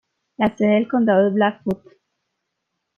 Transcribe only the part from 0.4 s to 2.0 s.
sede del condado es Blackfoot.